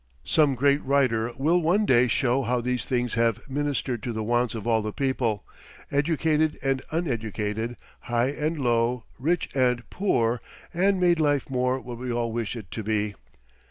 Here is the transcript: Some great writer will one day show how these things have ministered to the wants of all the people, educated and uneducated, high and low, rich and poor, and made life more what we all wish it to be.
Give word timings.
Some 0.25 0.55
great 0.55 0.83
writer 0.83 1.31
will 1.37 1.61
one 1.61 1.85
day 1.85 2.07
show 2.07 2.41
how 2.41 2.59
these 2.59 2.85
things 2.85 3.13
have 3.13 3.47
ministered 3.47 4.01
to 4.01 4.11
the 4.11 4.23
wants 4.23 4.55
of 4.55 4.65
all 4.65 4.81
the 4.81 4.91
people, 4.91 5.43
educated 5.91 6.57
and 6.63 6.81
uneducated, 6.89 7.77
high 7.99 8.29
and 8.29 8.57
low, 8.57 9.03
rich 9.19 9.47
and 9.53 9.87
poor, 9.91 10.41
and 10.73 10.99
made 10.99 11.19
life 11.19 11.51
more 11.51 11.79
what 11.79 11.99
we 11.99 12.11
all 12.11 12.31
wish 12.31 12.55
it 12.55 12.71
to 12.71 12.83
be. 12.83 13.13